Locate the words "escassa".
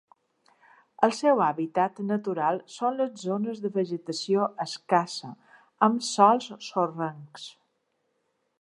4.65-5.31